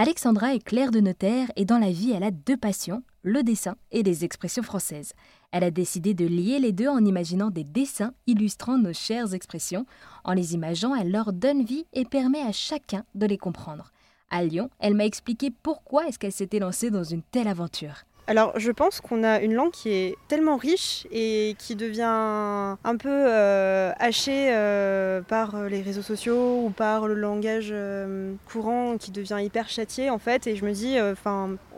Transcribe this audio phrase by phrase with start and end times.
[0.00, 3.74] Alexandra est claire de notaire et dans la vie, elle a deux passions, le dessin
[3.90, 5.12] et les expressions françaises.
[5.50, 9.86] Elle a décidé de lier les deux en imaginant des dessins illustrant nos chères expressions.
[10.22, 13.90] En les imageant, elle leur donne vie et permet à chacun de les comprendre.
[14.30, 18.04] À Lyon, elle m'a expliqué pourquoi est-ce qu'elle s'était lancée dans une telle aventure.
[18.28, 22.96] Alors je pense qu'on a une langue qui est tellement riche et qui devient un
[22.98, 29.12] peu euh, hachée euh, par les réseaux sociaux ou par le langage euh, courant qui
[29.12, 30.46] devient hyper châtié en fait.
[30.46, 30.98] Et je me dis,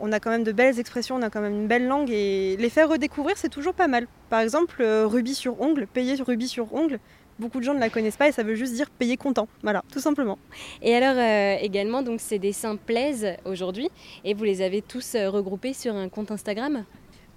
[0.01, 2.57] on a quand même de belles expressions, on a quand même une belle langue et
[2.59, 4.07] les faire redécouvrir c'est toujours pas mal.
[4.29, 6.99] Par exemple, rubis sur ongle, payer rubis sur ongle,
[7.41, 9.47] beaucoup de gens ne la connaissent pas et ça veut juste dire payer content.
[9.63, 10.37] Voilà, tout simplement.
[10.81, 13.89] Et alors euh, également, donc ces dessins plaisent aujourd'hui
[14.23, 16.85] et vous les avez tous euh, regroupés sur un compte Instagram?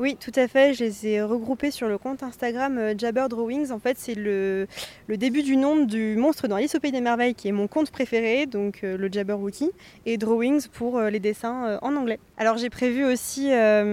[0.01, 0.75] Oui, tout à fait.
[0.75, 3.71] Je les ai regroupés sur le compte Instagram euh, Jabber Drawings.
[3.71, 4.67] En fait, c'est le,
[5.09, 7.93] début du nom du monstre dans Alice au Pays des Merveilles, qui est mon compte
[7.93, 9.71] préféré, donc euh, le Jabber Wookie,
[10.05, 12.19] et Drawings pour euh, les dessins en anglais.
[12.39, 13.85] Alors, j'ai prévu aussi à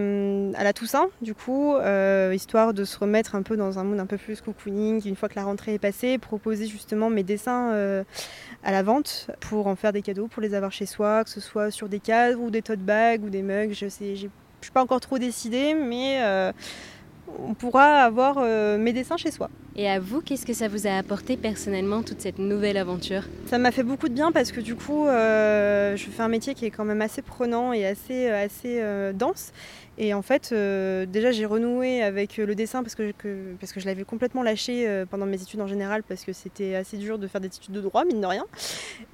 [0.63, 1.75] la Toussaint, du coup,
[2.33, 5.30] histoire de se remettre un peu dans un monde un peu plus cocooning, une fois
[5.30, 8.03] que la rentrée est passée, proposer justement mes dessins
[8.63, 11.39] à la vente pour en faire des cadeaux, pour les avoir chez soi, que ce
[11.39, 13.73] soit sur des cadres ou des tote bags ou des mugs.
[13.73, 14.30] Je sais, j'ai
[14.62, 16.52] je suis pas encore trop décidée, mais euh,
[17.44, 19.50] on pourra avoir euh, mes dessins chez soi.
[19.76, 23.23] Et à vous, qu'est-ce que ça vous a apporté personnellement, toute cette nouvelle aventure?
[23.48, 26.54] Ça m'a fait beaucoup de bien parce que du coup, euh, je fais un métier
[26.54, 29.52] qui est quand même assez prenant et assez, assez dense.
[30.03, 33.13] Et en fait, déjà, j'ai renoué avec le dessin parce que,
[33.59, 36.97] parce que je l'avais complètement lâché pendant mes études en général parce que c'était assez
[36.97, 38.45] dur de faire des études de droit, mine de rien.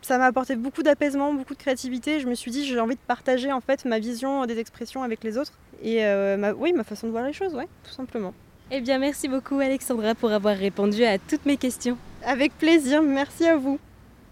[0.01, 2.21] Ça m'a apporté beaucoup d'apaisement, beaucoup de créativité.
[2.21, 5.25] Je me suis dit, j'ai envie de partager en fait ma vision des expressions avec
[5.25, 6.05] les autres et
[6.37, 8.33] ma, oui, ma façon de voir les choses, ouais, tout simplement.
[8.71, 11.97] Eh bien, merci beaucoup Alexandra pour avoir répondu à toutes mes questions.
[12.23, 13.77] Avec plaisir, merci à vous.